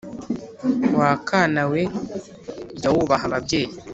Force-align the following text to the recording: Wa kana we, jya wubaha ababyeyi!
Wa 0.99 1.11
kana 1.29 1.61
we, 1.71 1.81
jya 2.79 2.89
wubaha 2.93 3.25
ababyeyi! 3.29 3.73